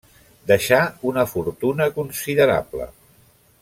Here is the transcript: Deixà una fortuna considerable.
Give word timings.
Deixà 0.51 0.79
una 1.11 1.25
fortuna 1.33 1.89
considerable. 2.01 2.93